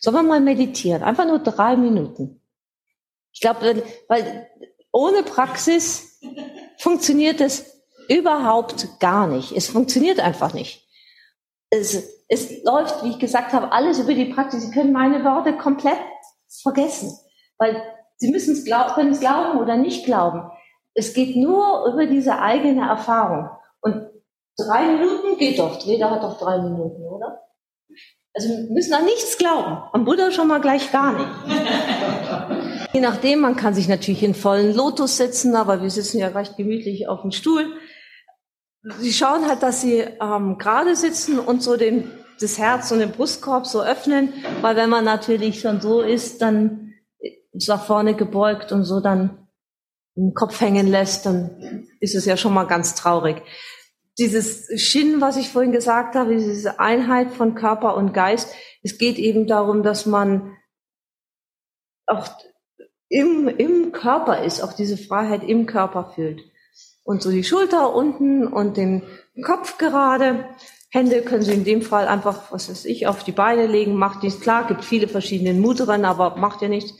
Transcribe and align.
Sollen 0.00 0.16
wir 0.16 0.22
mal 0.22 0.40
meditieren? 0.40 1.02
Einfach 1.02 1.26
nur 1.26 1.40
drei 1.40 1.76
Minuten. 1.76 2.40
Ich 3.32 3.40
glaube, 3.40 3.82
weil 4.08 4.48
ohne 4.92 5.22
Praxis 5.22 6.20
funktioniert 6.78 7.40
es 7.40 7.84
überhaupt 8.08 9.00
gar 9.00 9.26
nicht. 9.26 9.52
Es 9.52 9.68
funktioniert 9.68 10.20
einfach 10.20 10.54
nicht. 10.54 10.88
Es, 11.70 12.24
es 12.28 12.62
läuft, 12.64 13.04
wie 13.04 13.10
ich 13.10 13.18
gesagt 13.18 13.52
habe, 13.52 13.72
alles 13.72 13.98
über 13.98 14.14
die 14.14 14.26
Praxis. 14.26 14.64
Sie 14.64 14.70
können 14.70 14.92
meine 14.92 15.24
Worte 15.24 15.56
komplett 15.56 15.98
vergessen, 16.62 17.12
weil 17.58 17.82
Sie 18.16 18.30
müssen 18.32 18.54
es 18.54 18.64
glauben, 18.64 18.94
können 18.94 19.12
es 19.12 19.20
glauben 19.20 19.60
oder 19.60 19.76
nicht 19.76 20.04
glauben. 20.04 20.50
Es 20.94 21.14
geht 21.14 21.36
nur 21.36 21.86
über 21.86 22.06
diese 22.06 22.40
eigene 22.40 22.88
Erfahrung. 22.88 23.48
Und 23.80 24.10
drei 24.56 24.86
Minuten 24.88 25.38
geht 25.38 25.58
doch. 25.60 25.78
Jeder 25.84 26.10
hat 26.10 26.24
doch 26.24 26.38
drei 26.38 26.58
Minuten, 26.58 27.02
oder? 27.04 27.40
Also 28.34 28.48
wir 28.48 28.70
müssen 28.72 28.94
an 28.94 29.04
nichts 29.04 29.38
glauben. 29.38 29.82
Am 29.92 30.04
Buddha 30.04 30.30
schon 30.30 30.48
mal 30.48 30.60
gleich 30.60 30.92
gar 30.92 31.12
nicht. 31.12 31.28
Je 32.92 33.00
nachdem, 33.00 33.40
man 33.40 33.56
kann 33.56 33.74
sich 33.74 33.88
natürlich 33.88 34.22
in 34.22 34.34
vollen 34.34 34.74
Lotus 34.74 35.16
setzen, 35.16 35.54
aber 35.56 35.82
wir 35.82 35.90
sitzen 35.90 36.18
ja 36.18 36.28
recht 36.28 36.56
gemütlich 36.56 37.08
auf 37.08 37.22
dem 37.22 37.32
Stuhl. 37.32 37.72
Sie 39.00 39.12
schauen 39.12 39.46
halt, 39.46 39.62
dass 39.62 39.80
sie 39.80 40.04
ähm, 40.20 40.56
gerade 40.58 40.96
sitzen 40.96 41.38
und 41.38 41.62
so 41.62 41.76
den, 41.76 42.10
das 42.40 42.58
Herz 42.58 42.90
und 42.92 43.00
den 43.00 43.10
Brustkorb 43.10 43.66
so 43.66 43.82
öffnen, 43.82 44.32
weil 44.60 44.76
wenn 44.76 44.88
man 44.88 45.04
natürlich 45.04 45.60
schon 45.60 45.80
so 45.80 46.00
ist, 46.00 46.40
dann 46.40 46.94
nach 47.66 47.84
vorne 47.84 48.14
gebeugt 48.14 48.72
und 48.72 48.84
so 48.84 49.00
dann 49.00 49.48
den 50.16 50.34
Kopf 50.34 50.60
hängen 50.60 50.86
lässt, 50.86 51.26
dann 51.26 51.86
ist 52.00 52.14
es 52.14 52.24
ja 52.24 52.36
schon 52.36 52.54
mal 52.54 52.64
ganz 52.64 52.94
traurig. 52.94 53.42
Dieses 54.18 54.68
Shin, 54.80 55.20
was 55.20 55.36
ich 55.36 55.50
vorhin 55.50 55.72
gesagt 55.72 56.14
habe, 56.14 56.36
diese 56.36 56.80
Einheit 56.80 57.32
von 57.32 57.54
Körper 57.54 57.96
und 57.96 58.12
Geist, 58.12 58.52
es 58.82 58.98
geht 58.98 59.18
eben 59.18 59.46
darum, 59.46 59.82
dass 59.82 60.06
man 60.06 60.56
auch 62.06 62.28
im, 63.08 63.48
im 63.48 63.92
Körper 63.92 64.42
ist, 64.42 64.62
auch 64.62 64.72
diese 64.72 64.96
Freiheit 64.96 65.44
im 65.44 65.66
Körper 65.66 66.12
fühlt. 66.14 66.42
Und 67.04 67.22
so 67.22 67.30
die 67.30 67.44
Schulter 67.44 67.94
unten 67.94 68.46
und 68.46 68.76
den 68.76 69.02
Kopf 69.42 69.78
gerade. 69.78 70.44
Hände 70.90 71.22
können 71.22 71.42
Sie 71.42 71.52
in 71.52 71.64
dem 71.64 71.82
Fall 71.82 72.08
einfach, 72.08 72.50
was 72.50 72.68
weiß 72.70 72.86
ich, 72.86 73.06
auf 73.06 73.22
die 73.22 73.32
Beine 73.32 73.66
legen, 73.66 73.94
macht 73.94 74.22
nichts. 74.22 74.40
Klar, 74.40 74.66
gibt 74.66 74.84
viele 74.84 75.08
verschiedene 75.08 75.54
Mudren, 75.54 76.04
aber 76.04 76.36
macht 76.36 76.62
ja 76.62 76.68
nichts. 76.68 76.94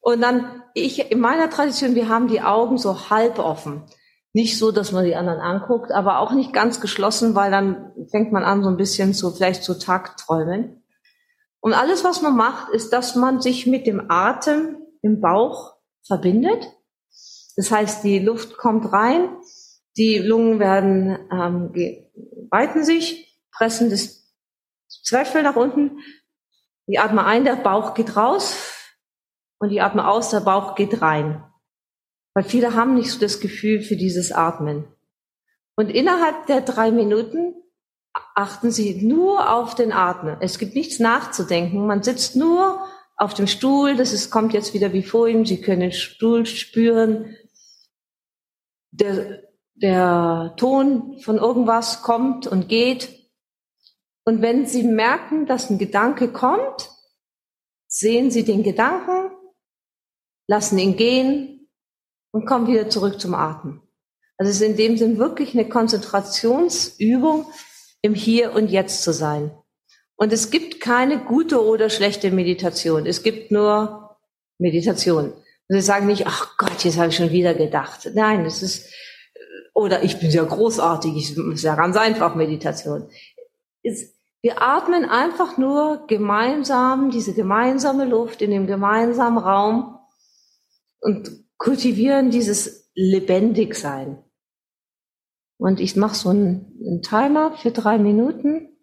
Und 0.00 0.20
dann, 0.20 0.62
ich, 0.74 1.10
in 1.10 1.18
meiner 1.18 1.50
Tradition, 1.50 1.96
wir 1.96 2.08
haben 2.08 2.28
die 2.28 2.40
Augen 2.40 2.78
so 2.78 3.10
halb 3.10 3.38
offen. 3.40 3.82
Nicht 4.36 4.58
so, 4.58 4.70
dass 4.70 4.92
man 4.92 5.06
die 5.06 5.16
anderen 5.16 5.40
anguckt, 5.40 5.90
aber 5.92 6.18
auch 6.18 6.32
nicht 6.32 6.52
ganz 6.52 6.82
geschlossen, 6.82 7.34
weil 7.34 7.50
dann 7.50 7.92
fängt 8.10 8.32
man 8.32 8.44
an, 8.44 8.62
so 8.62 8.68
ein 8.68 8.76
bisschen 8.76 9.14
zu, 9.14 9.30
vielleicht 9.30 9.64
zu 9.64 9.78
Tagträumen. 9.78 10.84
Und 11.60 11.72
alles, 11.72 12.04
was 12.04 12.20
man 12.20 12.36
macht, 12.36 12.68
ist, 12.68 12.92
dass 12.92 13.16
man 13.16 13.40
sich 13.40 13.66
mit 13.66 13.86
dem 13.86 14.10
Atem 14.10 14.76
im 15.00 15.22
Bauch 15.22 15.76
verbindet. 16.06 16.70
Das 17.56 17.70
heißt, 17.70 18.04
die 18.04 18.18
Luft 18.18 18.58
kommt 18.58 18.92
rein, 18.92 19.30
die 19.96 20.18
Lungen 20.18 20.58
werden, 20.58 21.18
ähm, 21.32 21.72
weiten 22.50 22.84
sich, 22.84 23.40
pressen 23.52 23.88
das 23.88 24.34
Zwerchfell 24.86 25.44
nach 25.44 25.56
unten, 25.56 26.00
die 26.86 26.98
atmen 26.98 27.24
ein, 27.24 27.46
der 27.46 27.56
Bauch 27.56 27.94
geht 27.94 28.16
raus, 28.16 28.54
und 29.60 29.70
ich 29.70 29.80
atme 29.80 30.06
aus, 30.06 30.28
der 30.28 30.40
Bauch 30.40 30.74
geht 30.74 31.00
rein. 31.00 31.42
Weil 32.36 32.44
viele 32.44 32.74
haben 32.74 32.96
nicht 32.96 33.10
so 33.10 33.18
das 33.18 33.40
Gefühl 33.40 33.80
für 33.80 33.96
dieses 33.96 34.30
Atmen. 34.30 34.84
Und 35.74 35.88
innerhalb 35.88 36.44
der 36.48 36.60
drei 36.60 36.90
Minuten 36.90 37.54
achten 38.34 38.70
Sie 38.70 39.02
nur 39.02 39.50
auf 39.54 39.74
den 39.74 39.90
Atmen. 39.90 40.36
Es 40.40 40.58
gibt 40.58 40.74
nichts 40.74 40.98
nachzudenken. 40.98 41.86
Man 41.86 42.02
sitzt 42.02 42.36
nur 42.36 42.86
auf 43.16 43.32
dem 43.32 43.46
Stuhl. 43.46 43.96
Das 43.96 44.12
ist, 44.12 44.30
kommt 44.30 44.52
jetzt 44.52 44.74
wieder 44.74 44.92
wie 44.92 45.02
vorhin. 45.02 45.46
Sie 45.46 45.62
können 45.62 45.80
den 45.80 45.92
Stuhl 45.92 46.44
spüren. 46.44 47.34
Der, 48.90 49.42
der 49.72 50.52
Ton 50.58 51.18
von 51.20 51.38
irgendwas 51.38 52.02
kommt 52.02 52.46
und 52.46 52.68
geht. 52.68 53.30
Und 54.26 54.42
wenn 54.42 54.66
Sie 54.66 54.82
merken, 54.82 55.46
dass 55.46 55.70
ein 55.70 55.78
Gedanke 55.78 56.30
kommt, 56.30 56.90
sehen 57.88 58.30
Sie 58.30 58.44
den 58.44 58.62
Gedanken 58.62 59.30
lassen 60.48 60.78
ihn 60.78 60.96
gehen 60.96 61.55
und 62.36 62.44
kommen 62.44 62.66
wieder 62.66 62.90
zurück 62.90 63.18
zum 63.18 63.34
Atmen. 63.34 63.80
Also 64.36 64.50
es 64.50 64.56
ist 64.56 64.62
in 64.62 64.76
dem 64.76 64.98
Sinn 64.98 65.16
wirklich 65.16 65.54
eine 65.54 65.66
Konzentrationsübung, 65.66 67.46
im 68.02 68.12
Hier 68.12 68.52
und 68.52 68.68
Jetzt 68.68 69.02
zu 69.04 69.14
sein. 69.14 69.52
Und 70.16 70.34
es 70.34 70.50
gibt 70.50 70.82
keine 70.82 71.18
gute 71.18 71.64
oder 71.64 71.88
schlechte 71.88 72.30
Meditation. 72.30 73.06
Es 73.06 73.22
gibt 73.22 73.52
nur 73.52 74.18
Meditation. 74.58 75.32
Und 75.32 75.76
Sie 75.76 75.80
sagen 75.80 76.08
nicht, 76.08 76.26
ach 76.26 76.58
Gott, 76.58 76.84
jetzt 76.84 76.98
habe 76.98 77.08
ich 77.08 77.16
schon 77.16 77.30
wieder 77.30 77.54
gedacht. 77.54 78.10
Nein, 78.12 78.44
es 78.44 78.62
ist, 78.62 78.92
oder 79.72 80.02
ich 80.02 80.20
bin 80.20 80.30
ja 80.30 80.44
großartig, 80.44 81.16
es 81.16 81.38
ist 81.38 81.64
ja 81.64 81.74
ganz 81.74 81.96
einfach 81.96 82.34
Meditation. 82.34 83.08
Es, 83.82 84.14
wir 84.42 84.60
atmen 84.60 85.06
einfach 85.06 85.56
nur 85.56 86.06
gemeinsam, 86.06 87.10
diese 87.10 87.32
gemeinsame 87.32 88.04
Luft 88.04 88.42
in 88.42 88.50
dem 88.50 88.66
gemeinsamen 88.66 89.38
Raum 89.38 89.98
und 91.00 91.45
kultivieren 91.58 92.30
dieses 92.30 92.90
Lebendigsein. 92.94 94.22
Und 95.58 95.80
ich 95.80 95.96
mache 95.96 96.14
so 96.14 96.28
einen, 96.28 96.78
einen 96.80 97.02
Timer 97.02 97.56
für 97.56 97.70
drei 97.70 97.98
Minuten 97.98 98.76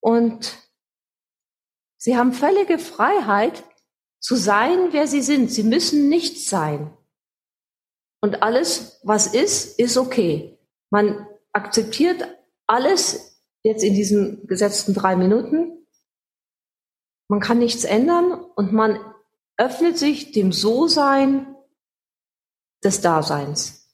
und 0.00 0.56
Sie 2.00 2.16
haben 2.16 2.32
völlige 2.32 2.78
Freiheit 2.78 3.64
zu 4.20 4.36
sein, 4.36 4.92
wer 4.92 5.08
Sie 5.08 5.20
sind. 5.20 5.50
Sie 5.50 5.64
müssen 5.64 6.08
nichts 6.08 6.48
sein. 6.48 6.96
Und 8.20 8.42
alles, 8.42 9.00
was 9.02 9.34
ist, 9.34 9.78
ist 9.78 9.96
okay. 9.96 10.58
Man 10.90 11.26
akzeptiert 11.52 12.26
alles 12.66 13.42
jetzt 13.64 13.82
in 13.82 13.94
diesen 13.94 14.46
gesetzten 14.46 14.94
drei 14.94 15.16
Minuten. 15.16 15.86
Man 17.28 17.40
kann 17.40 17.58
nichts 17.58 17.84
ändern 17.84 18.32
und 18.32 18.72
man 18.72 18.98
öffnet 19.58 19.98
sich 19.98 20.32
dem 20.32 20.52
So-Sein 20.52 21.54
des 22.82 23.00
Daseins. 23.00 23.87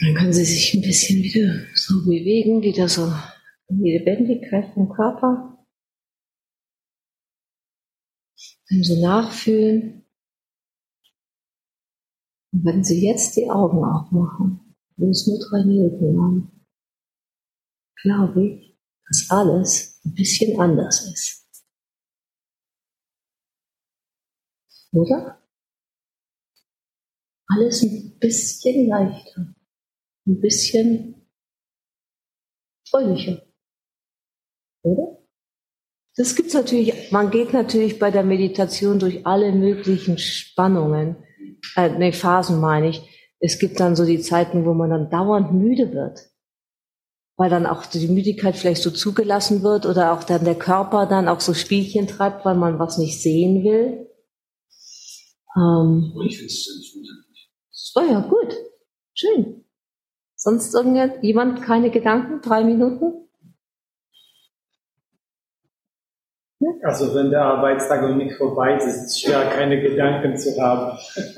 Dann 0.00 0.14
können 0.14 0.32
Sie 0.32 0.44
sich 0.44 0.74
ein 0.74 0.82
bisschen 0.82 1.22
wieder 1.22 1.66
so 1.74 2.04
bewegen, 2.04 2.62
wieder 2.62 2.88
so 2.88 3.12
die 3.68 3.92
Lebendigkeit 3.92 4.72
vom 4.74 4.88
Körper. 4.88 5.64
Können 8.68 8.82
Sie 8.82 9.00
nachfühlen. 9.00 10.04
Und 12.52 12.64
wenn 12.64 12.82
Sie 12.82 13.06
jetzt 13.06 13.36
die 13.36 13.48
Augen 13.48 13.84
aufmachen, 13.84 14.74
wenn 14.96 15.10
es 15.10 15.26
nur 15.26 15.38
drei 15.38 15.64
Minuten 15.64 16.16
waren, 16.16 16.66
glaube 18.02 18.46
ich, 18.46 18.78
dass 19.06 19.30
alles 19.30 20.00
ein 20.04 20.14
bisschen 20.14 20.58
anders 20.60 21.10
ist. 21.12 21.44
Oder? 24.92 25.42
Alles 27.46 27.82
ein 27.82 28.18
bisschen 28.18 28.88
leichter, 28.88 29.54
ein 30.26 30.40
bisschen 30.40 31.28
fröhlicher. 32.88 33.42
Oder? 34.82 35.18
Das 36.16 36.36
gibt's 36.36 36.54
natürlich, 36.54 37.10
man 37.10 37.30
geht 37.30 37.52
natürlich 37.52 37.98
bei 37.98 38.10
der 38.10 38.22
Meditation 38.22 38.98
durch 38.98 39.26
alle 39.26 39.52
möglichen 39.52 40.16
Spannungen, 40.18 41.16
äh, 41.76 41.90
nee, 41.90 42.12
Phasen 42.12 42.60
meine 42.60 42.90
ich. 42.90 43.02
Es 43.40 43.58
gibt 43.58 43.80
dann 43.80 43.96
so 43.96 44.04
die 44.04 44.20
Zeiten, 44.20 44.64
wo 44.64 44.74
man 44.74 44.90
dann 44.90 45.10
dauernd 45.10 45.52
müde 45.52 45.92
wird. 45.92 46.30
Weil 47.36 47.50
dann 47.50 47.66
auch 47.66 47.84
die 47.86 48.06
Müdigkeit 48.06 48.56
vielleicht 48.56 48.82
so 48.82 48.92
zugelassen 48.92 49.64
wird 49.64 49.86
oder 49.86 50.12
auch 50.12 50.22
dann 50.22 50.44
der 50.44 50.54
Körper 50.54 51.06
dann 51.06 51.28
auch 51.28 51.40
so 51.40 51.52
Spielchen 51.52 52.06
treibt, 52.06 52.44
weil 52.44 52.54
man 52.54 52.78
was 52.78 52.96
nicht 52.96 53.20
sehen 53.20 53.64
will. 53.64 54.08
Ähm, 55.56 56.14
ich 56.26 56.36
finde 56.36 56.52
es 56.52 57.92
Oh 57.96 58.00
ja, 58.00 58.20
gut. 58.20 58.54
Schön. 59.14 59.63
Sonst 60.44 60.74
irgendjemand 60.74 61.62
keine 61.62 61.88
Gedanken? 61.88 62.42
Drei 62.42 62.64
Minuten? 62.64 63.30
Also 66.82 67.14
wenn 67.14 67.30
der 67.30 67.40
Arbeitstag 67.40 68.02
noch 68.02 68.14
nicht 68.14 68.36
vorbei 68.36 68.76
ist, 68.76 68.84
ist 68.86 69.04
es 69.06 69.20
schwer, 69.20 69.48
keine 69.48 69.80
Gedanken 69.80 70.36
zu 70.36 70.60
haben. 70.60 70.98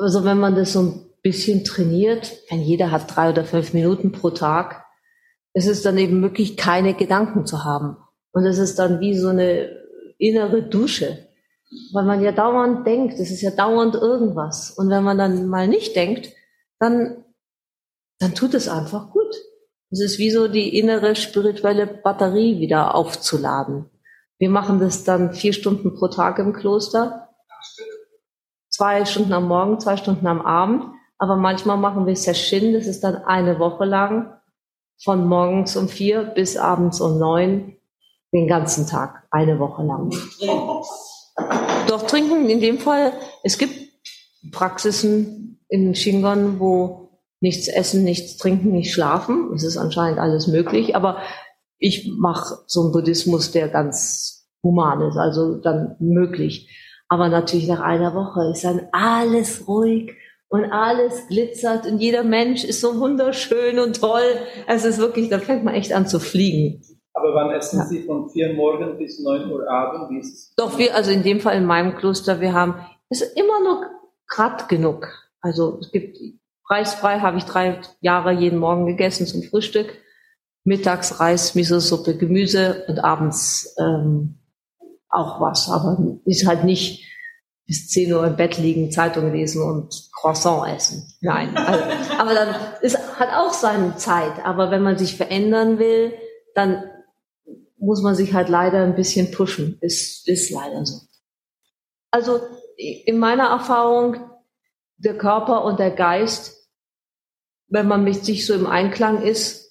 Also 0.00 0.24
wenn 0.24 0.38
man 0.38 0.54
das 0.54 0.74
so 0.74 0.80
ein 0.80 1.10
bisschen 1.24 1.64
trainiert, 1.64 2.32
wenn 2.50 2.60
jeder 2.60 2.92
hat 2.92 3.16
drei 3.16 3.30
oder 3.30 3.42
fünf 3.42 3.74
Minuten 3.74 4.12
pro 4.12 4.30
Tag, 4.30 4.84
ist 5.54 5.66
es 5.66 5.82
dann 5.82 5.98
eben 5.98 6.20
möglich, 6.20 6.56
keine 6.56 6.94
Gedanken 6.94 7.46
zu 7.46 7.64
haben. 7.64 7.96
Und 8.30 8.46
es 8.46 8.58
ist 8.58 8.78
dann 8.78 9.00
wie 9.00 9.18
so 9.18 9.30
eine 9.30 9.70
innere 10.18 10.62
Dusche. 10.62 11.26
Weil 11.92 12.04
man 12.04 12.22
ja 12.22 12.30
dauernd 12.30 12.86
denkt, 12.86 13.14
es 13.18 13.32
ist 13.32 13.42
ja 13.42 13.50
dauernd 13.50 13.96
irgendwas. 13.96 14.70
Und 14.70 14.88
wenn 14.88 15.02
man 15.02 15.18
dann 15.18 15.48
mal 15.48 15.66
nicht 15.66 15.96
denkt, 15.96 16.32
dann, 16.78 17.24
dann 18.18 18.34
tut 18.34 18.54
es 18.54 18.68
einfach 18.68 19.10
gut. 19.10 19.34
Es 19.90 20.00
ist 20.00 20.18
wie 20.18 20.30
so 20.30 20.48
die 20.48 20.78
innere 20.78 21.16
spirituelle 21.16 21.86
Batterie 21.86 22.60
wieder 22.60 22.94
aufzuladen. 22.94 23.90
Wir 24.38 24.50
machen 24.50 24.78
das 24.78 25.04
dann 25.04 25.32
vier 25.32 25.52
Stunden 25.52 25.94
pro 25.94 26.08
Tag 26.08 26.38
im 26.38 26.52
Kloster. 26.52 27.28
Zwei 28.70 29.04
Stunden 29.04 29.32
am 29.32 29.48
Morgen, 29.48 29.80
zwei 29.80 29.96
Stunden 29.96 30.26
am 30.26 30.40
Abend. 30.40 30.84
Aber 31.18 31.36
manchmal 31.36 31.76
machen 31.78 32.06
wir 32.06 32.14
Session, 32.14 32.74
das 32.74 32.86
ist 32.86 33.02
dann 33.02 33.16
eine 33.24 33.58
Woche 33.58 33.84
lang, 33.84 34.38
von 35.02 35.26
morgens 35.26 35.76
um 35.76 35.88
vier 35.88 36.22
bis 36.22 36.56
abends 36.56 37.00
um 37.00 37.18
neun, 37.18 37.76
den 38.32 38.46
ganzen 38.46 38.86
Tag, 38.86 39.26
eine 39.30 39.58
Woche 39.58 39.82
lang. 39.82 40.10
Doch 41.88 42.02
trinken 42.02 42.48
in 42.48 42.60
dem 42.60 42.78
Fall, 42.78 43.12
es 43.42 43.58
gibt 43.58 43.87
Praxisen 44.52 45.60
in 45.68 45.94
Shingon, 45.94 46.60
wo 46.60 47.10
nichts 47.40 47.68
essen, 47.68 48.04
nichts 48.04 48.36
trinken, 48.36 48.72
nicht 48.72 48.92
schlafen. 48.92 49.52
Es 49.54 49.64
ist 49.64 49.76
anscheinend 49.76 50.18
alles 50.18 50.46
möglich, 50.46 50.96
aber 50.96 51.18
ich 51.78 52.12
mache 52.18 52.58
so 52.66 52.82
einen 52.82 52.92
Buddhismus, 52.92 53.52
der 53.52 53.68
ganz 53.68 54.48
human 54.62 55.02
ist, 55.02 55.16
also 55.16 55.56
dann 55.56 55.96
möglich. 56.00 56.68
Aber 57.08 57.28
natürlich 57.28 57.68
nach 57.68 57.80
einer 57.80 58.14
Woche 58.14 58.50
ist 58.50 58.64
dann 58.64 58.88
alles 58.92 59.66
ruhig 59.68 60.12
und 60.48 60.64
alles 60.64 61.28
glitzert 61.28 61.86
und 61.86 61.98
jeder 61.98 62.24
Mensch 62.24 62.64
ist 62.64 62.80
so 62.80 62.98
wunderschön 62.98 63.78
und 63.78 64.00
toll. 64.00 64.22
Es 64.66 64.84
ist 64.84 64.98
wirklich, 64.98 65.28
da 65.28 65.38
fängt 65.38 65.64
man 65.64 65.74
echt 65.74 65.92
an 65.92 66.06
zu 66.06 66.18
fliegen. 66.18 66.82
Aber 67.14 67.34
wann 67.34 67.50
essen 67.50 67.78
ja. 67.78 67.86
Sie 67.86 68.02
von 68.04 68.28
vier 68.30 68.54
morgen 68.54 68.96
bis 68.98 69.20
neun 69.20 69.50
Uhr 69.50 69.68
Abend? 69.68 70.10
Wie 70.10 70.18
ist 70.18 70.34
es? 70.34 70.54
Doch 70.56 70.78
wir, 70.78 70.94
also 70.94 71.10
in 71.10 71.22
dem 71.22 71.40
Fall 71.40 71.56
in 71.56 71.64
meinem 71.64 71.96
Kloster, 71.96 72.40
wir 72.40 72.52
haben, 72.52 72.74
es 73.08 73.22
ist 73.22 73.36
immer 73.36 73.60
noch 73.60 73.82
grad 74.28 74.68
genug. 74.68 75.08
Also 75.40 75.78
es 75.80 75.90
gibt 75.90 76.18
Reisfrei 76.70 77.20
habe 77.20 77.38
ich 77.38 77.44
drei 77.44 77.80
Jahre 78.00 78.32
jeden 78.32 78.58
Morgen 78.58 78.86
gegessen 78.86 79.26
zum 79.26 79.42
Frühstück. 79.42 79.96
Mittags 80.64 81.18
Reis, 81.18 81.54
Miso-Suppe, 81.54 82.16
Gemüse 82.16 82.84
und 82.88 83.02
abends 83.02 83.74
ähm, 83.78 84.38
auch 85.08 85.40
was. 85.40 85.70
Aber 85.70 85.96
ist 86.26 86.46
halt 86.46 86.64
nicht 86.64 87.06
bis 87.66 87.88
10 87.88 88.12
Uhr 88.12 88.26
im 88.26 88.36
Bett 88.36 88.58
liegen, 88.58 88.90
Zeitung 88.90 89.32
lesen 89.32 89.62
und 89.62 90.10
Croissant 90.12 90.68
essen. 90.74 91.10
Nein. 91.20 91.56
Also, 91.56 91.84
aber 92.18 92.34
dann 92.34 92.54
ist, 92.82 92.98
hat 93.18 93.30
auch 93.32 93.52
seine 93.52 93.96
Zeit. 93.96 94.44
Aber 94.44 94.70
wenn 94.70 94.82
man 94.82 94.98
sich 94.98 95.16
verändern 95.16 95.78
will, 95.78 96.12
dann 96.54 96.82
muss 97.78 98.02
man 98.02 98.14
sich 98.14 98.34
halt 98.34 98.48
leider 98.50 98.82
ein 98.82 98.94
bisschen 98.94 99.30
pushen. 99.30 99.78
Ist, 99.80 100.28
ist 100.28 100.50
leider 100.50 100.84
so. 100.84 101.00
Also 102.10 102.40
in 102.78 103.18
meiner 103.18 103.48
Erfahrung, 103.48 104.16
der 104.96 105.18
Körper 105.18 105.64
und 105.64 105.78
der 105.78 105.90
Geist 105.90 106.58
wenn 107.68 107.86
man 107.86 108.04
mit 108.04 108.24
sich 108.24 108.46
so 108.46 108.54
im 108.54 108.66
Einklang 108.66 109.22
ist, 109.22 109.70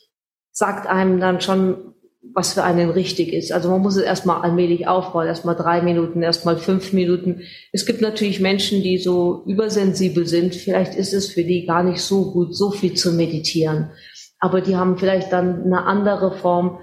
sagt 0.51 0.87
einem 0.87 1.19
dann 1.19 1.41
schon, 1.41 1.93
was 2.33 2.53
für 2.53 2.63
einen 2.63 2.89
richtig 2.89 3.33
ist. 3.33 3.51
Also 3.51 3.69
man 3.69 3.81
muss 3.81 3.95
es 3.95 4.03
erstmal 4.03 4.41
allmählich 4.41 4.87
aufbauen, 4.87 5.27
erstmal 5.27 5.55
drei 5.55 5.81
Minuten, 5.81 6.21
erstmal 6.21 6.57
fünf 6.57 6.93
Minuten. 6.93 7.41
Es 7.71 7.85
gibt 7.85 8.01
natürlich 8.01 8.39
Menschen, 8.39 8.83
die 8.83 8.97
so 8.97 9.43
übersensibel 9.45 10.27
sind. 10.27 10.53
Vielleicht 10.55 10.95
ist 10.95 11.13
es 11.13 11.31
für 11.31 11.43
die 11.43 11.65
gar 11.65 11.83
nicht 11.83 12.01
so 12.01 12.31
gut, 12.31 12.55
so 12.55 12.71
viel 12.71 12.93
zu 12.93 13.13
meditieren. 13.13 13.91
Aber 14.39 14.61
die 14.61 14.75
haben 14.75 14.97
vielleicht 14.97 15.31
dann 15.31 15.63
eine 15.63 15.83
andere 15.85 16.37
Form, 16.37 16.79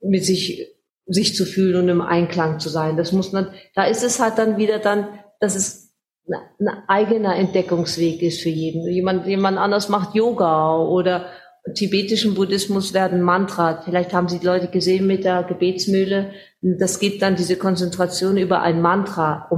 mit 0.00 0.24
sich, 0.24 0.64
sich 1.08 1.34
zu 1.34 1.44
fühlen 1.44 1.82
und 1.82 1.88
im 1.88 2.00
Einklang 2.00 2.60
zu 2.60 2.68
sein. 2.68 2.96
Das 2.96 3.12
muss 3.12 3.32
man, 3.32 3.48
da 3.74 3.84
ist 3.84 4.04
es 4.04 4.20
halt 4.20 4.38
dann 4.38 4.58
wieder 4.58 4.78
dann, 4.78 5.08
dass 5.40 5.56
es 5.56 5.94
ein 6.30 6.68
eigener 6.86 7.36
Entdeckungsweg 7.36 8.22
ist 8.22 8.42
für 8.42 8.50
jeden. 8.50 8.86
Jemand, 8.86 9.26
jemand 9.26 9.58
anders 9.58 9.88
macht 9.88 10.14
Yoga 10.14 10.76
oder 10.76 11.26
tibetischen 11.74 12.34
Buddhismus 12.34 12.94
werden 12.94 13.22
Mantra. 13.22 13.80
Vielleicht 13.82 14.12
haben 14.12 14.28
Sie 14.28 14.38
die 14.38 14.46
Leute 14.46 14.68
gesehen 14.68 15.06
mit 15.06 15.24
der 15.24 15.42
Gebetsmühle. 15.42 16.30
Das 16.60 16.98
geht 16.98 17.22
dann 17.22 17.36
diese 17.36 17.56
Konzentration 17.56 18.36
über 18.36 18.62
ein 18.62 18.80
Mantra. 18.80 19.48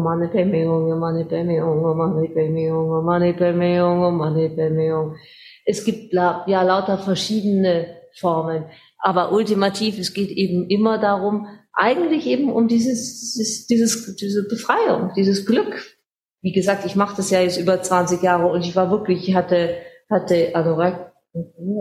Es 5.64 5.84
gibt 5.84 6.12
ja 6.12 6.62
lauter 6.62 6.98
verschiedene 6.98 7.86
Formen. 8.18 8.64
Aber 9.00 9.32
ultimativ, 9.32 9.98
es 9.98 10.12
geht 10.12 10.30
eben 10.30 10.68
immer 10.68 10.98
darum, 10.98 11.46
eigentlich 11.72 12.26
eben 12.26 12.52
um 12.52 12.68
dieses, 12.68 13.66
dieses, 13.66 14.16
diese 14.16 14.46
Befreiung, 14.46 15.12
dieses 15.16 15.46
Glück, 15.46 15.98
wie 16.42 16.52
gesagt, 16.52 16.84
ich 16.84 16.96
mache 16.96 17.16
das 17.16 17.30
ja 17.30 17.40
jetzt 17.40 17.58
über 17.58 17.82
20 17.82 18.22
Jahre 18.22 18.46
und 18.46 18.62
ich 18.62 18.74
war 18.76 18.90
wirklich, 18.90 19.28
ich 19.28 19.34
hatte, 19.34 19.76
hatte 20.08 20.54
Anorexie, 20.54 21.10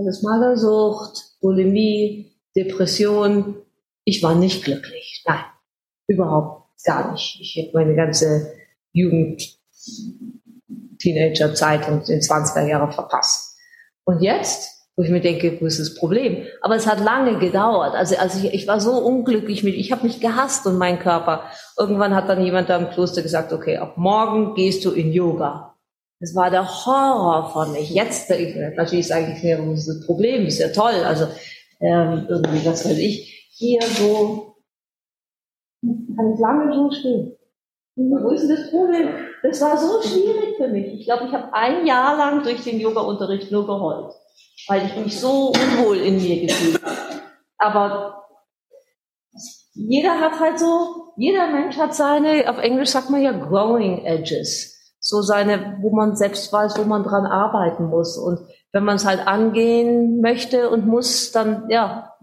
das 0.06 0.22
Magersucht, 0.22 1.40
Bulimie, 1.42 2.36
Depression. 2.56 3.56
Ich 4.04 4.22
war 4.22 4.36
nicht 4.36 4.64
glücklich. 4.64 5.24
Nein, 5.26 5.44
überhaupt 6.08 6.70
gar 6.84 7.12
nicht. 7.12 7.40
Ich 7.40 7.58
habe 7.58 7.86
meine 7.86 7.96
ganze 7.96 8.54
Jugend, 8.92 9.58
Teenagerzeit 11.00 11.88
und 11.88 12.08
den 12.08 12.20
20er 12.20 12.68
Jahre 12.68 12.92
verpasst. 12.92 13.58
Und 14.04 14.22
jetzt 14.22 14.79
wo 15.00 15.04
ich 15.04 15.12
mir 15.12 15.22
denke, 15.22 15.62
wo 15.62 15.66
ist 15.66 15.80
das 15.80 15.96
Problem? 15.96 16.46
Aber 16.60 16.76
es 16.76 16.86
hat 16.86 17.00
lange 17.00 17.40
gedauert. 17.40 17.96
Also, 17.96 18.18
also 18.18 18.46
ich, 18.46 18.54
ich 18.54 18.68
war 18.68 18.82
so 18.82 18.98
unglücklich 18.98 19.64
mit, 19.64 19.76
ich 19.76 19.94
habe 19.94 20.04
mich 20.06 20.20
gehasst 20.20 20.68
und 20.68 20.78
mein 20.78 21.00
Körper. 21.00 21.46
Irgendwann 21.78 22.14
hat 22.14 22.28
dann 22.28 22.44
jemand 22.44 22.68
da 22.68 22.76
im 22.76 22.90
Kloster 22.90 23.22
gesagt, 23.22 23.54
okay, 23.54 23.78
ab 23.78 23.94
morgen 23.96 24.56
gehst 24.56 24.84
du 24.84 24.92
in 24.92 25.14
Yoga. 25.14 25.74
Das 26.20 26.36
war 26.36 26.52
der 26.52 26.68
Horror 26.68 27.50
von 27.54 27.72
mich. 27.72 27.92
Jetzt, 27.92 28.30
ich, 28.30 28.54
natürlich 28.76 29.08
sage 29.08 29.34
ich 29.38 29.42
mir, 29.42 29.66
wo 29.66 29.72
ist 29.72 29.88
das 29.88 30.06
Problem? 30.06 30.46
Ist 30.46 30.60
ja 30.60 30.68
toll. 30.68 31.02
Also 31.06 31.28
ähm, 31.80 32.26
irgendwie, 32.28 32.66
was 32.66 32.84
weiß 32.84 32.98
ich, 32.98 33.48
hier 33.52 33.82
so, 33.82 34.58
kann 35.82 36.34
ich 36.34 36.40
lange 36.42 36.76
so 36.76 36.92
stehen. 36.92 37.38
Wo 37.96 38.32
ist 38.32 38.50
das 38.50 38.70
Problem? 38.70 39.08
Das 39.44 39.62
war 39.62 39.78
so 39.78 40.02
schwierig 40.02 40.58
für 40.58 40.68
mich. 40.68 41.00
Ich 41.00 41.06
glaube, 41.06 41.24
ich 41.26 41.32
habe 41.32 41.54
ein 41.54 41.88
Jahr 41.88 42.18
lang 42.18 42.44
durch 42.44 42.66
den 42.66 42.82
Yoga-Unterricht 42.82 43.50
nur 43.50 43.66
geheult 43.66 44.14
weil 44.68 44.86
ich 44.86 44.96
mich 44.96 45.20
so 45.20 45.52
unwohl 45.52 45.98
in 45.98 46.18
mir 46.22 46.48
gefühlt 46.48 46.84
habe. 46.84 46.96
Aber 47.58 48.24
jeder 49.74 50.20
hat 50.20 50.40
halt 50.40 50.60
so, 50.60 51.14
jeder 51.18 51.48
Mensch 51.48 51.78
hat 51.78 51.96
seine, 51.96 52.50
auf 52.50 52.58
Englisch 52.58 52.90
sagt 52.90 53.10
man 53.10 53.22
ja 53.22 53.32
growing 53.32 54.06
edges. 54.06 54.76
so 55.00 55.22
seine, 55.22 55.78
wo 55.82 55.96
man 55.96 56.16
selbst 56.16 56.52
weiß, 56.52 56.78
wo 56.78 56.84
man 56.84 57.04
dran 57.04 57.26
arbeiten 57.26 57.86
muss. 57.86 58.18
Und 58.18 58.40
wenn 58.72 58.84
man 58.84 58.98
es 58.98 59.06
halt 59.06 59.26
angehen 59.26 60.22
möchte 60.22 60.70
und 60.70 60.86
muss, 60.86 61.32
dann 61.32 61.70
ja, 61.70 62.14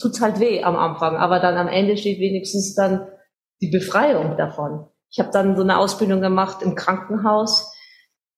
tut's 0.00 0.20
halt 0.20 0.40
weh 0.40 0.62
am 0.64 0.76
Anfang. 0.76 1.16
Aber 1.16 1.40
dann 1.40 1.56
am 1.56 1.68
Ende 1.68 1.96
steht 1.96 2.18
wenigstens 2.18 2.74
dann 2.74 3.06
die 3.60 3.70
Befreiung 3.70 4.36
davon. 4.36 4.86
Ich 5.10 5.20
habe 5.20 5.30
dann 5.30 5.56
so 5.56 5.62
eine 5.62 5.78
Ausbildung 5.78 6.20
gemacht 6.20 6.62
im 6.62 6.74
Krankenhaus. 6.74 7.71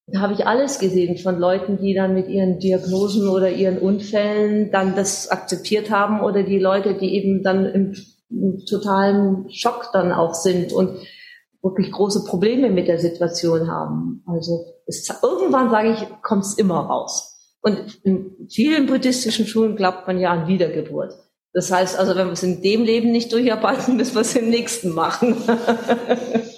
Da 0.06 0.20
habe 0.20 0.34
ich 0.34 0.46
alles 0.46 0.78
gesehen 0.78 1.16
von 1.16 1.38
Leuten, 1.38 1.78
die 1.78 1.94
dann 1.94 2.14
mit 2.14 2.28
ihren 2.28 2.58
Diagnosen 2.58 3.28
oder 3.28 3.50
ihren 3.50 3.78
Unfällen 3.78 4.70
dann 4.70 4.94
das 4.94 5.28
akzeptiert 5.28 5.90
haben 5.90 6.20
oder 6.20 6.42
die 6.42 6.58
Leute, 6.58 6.94
die 6.94 7.14
eben 7.14 7.42
dann 7.42 7.64
im, 7.64 7.94
im 8.30 8.62
totalen 8.68 9.48
Schock 9.50 9.90
dann 9.92 10.12
auch 10.12 10.34
sind 10.34 10.72
und 10.72 10.98
wirklich 11.62 11.90
große 11.90 12.24
Probleme 12.24 12.68
mit 12.68 12.86
der 12.86 12.98
Situation 12.98 13.68
haben. 13.68 14.22
Also 14.26 14.66
es, 14.86 15.08
irgendwann 15.22 15.70
sage 15.70 15.92
ich, 15.92 16.22
kommt 16.22 16.44
es 16.44 16.54
immer 16.58 16.80
raus. 16.80 17.56
Und 17.62 17.98
in 18.04 18.46
vielen 18.50 18.84
buddhistischen 18.84 19.46
Schulen 19.46 19.74
glaubt 19.74 20.06
man 20.06 20.20
ja 20.20 20.32
an 20.32 20.46
Wiedergeburt. 20.46 21.14
Das 21.54 21.72
heißt 21.72 21.98
also, 21.98 22.14
wenn 22.14 22.26
wir 22.26 22.32
es 22.32 22.42
in 22.42 22.60
dem 22.60 22.82
Leben 22.82 23.10
nicht 23.10 23.32
durcharbeiten, 23.32 23.96
müssen 23.96 24.14
wir 24.14 24.20
es 24.20 24.36
im 24.36 24.50
nächsten 24.50 24.90
machen. 24.90 25.36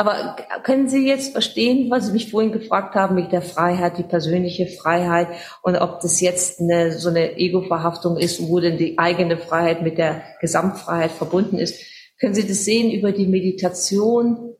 Aber 0.00 0.34
können 0.62 0.88
Sie 0.88 1.06
jetzt 1.06 1.32
verstehen, 1.32 1.90
was 1.90 2.06
Sie 2.06 2.12
mich 2.12 2.30
vorhin 2.30 2.52
gefragt 2.52 2.94
haben 2.94 3.16
mit 3.16 3.32
der 3.32 3.42
Freiheit, 3.42 3.98
die 3.98 4.02
persönliche 4.02 4.66
Freiheit 4.66 5.28
und 5.62 5.76
ob 5.76 6.00
das 6.00 6.22
jetzt 6.22 6.58
eine, 6.58 6.98
so 6.98 7.10
eine 7.10 7.36
Ego-Verhaftung 7.36 8.16
ist, 8.16 8.48
wo 8.48 8.60
denn 8.60 8.78
die 8.78 8.98
eigene 8.98 9.36
Freiheit 9.36 9.82
mit 9.82 9.98
der 9.98 10.22
Gesamtfreiheit 10.40 11.10
verbunden 11.10 11.58
ist? 11.58 11.74
Können 12.18 12.32
Sie 12.32 12.48
das 12.48 12.64
sehen 12.64 12.90
über 12.90 13.12
die 13.12 13.26
Meditation? 13.26 14.56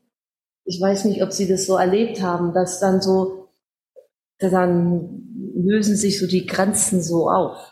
Ich 0.66 0.78
weiß 0.78 1.06
nicht, 1.06 1.23
ob 1.23 1.32
Sie 1.32 1.49
das 1.49 1.64
so 1.64 1.76
erlebt 1.76 2.20
haben, 2.20 2.52
dass 2.52 2.78
dann 2.78 3.00
so, 3.00 3.49
dann 4.40 5.23
lösen 5.54 5.97
sich 5.97 6.18
so 6.18 6.26
die 6.26 6.44
Grenzen 6.44 7.02
so 7.02 7.30
auf. 7.30 7.70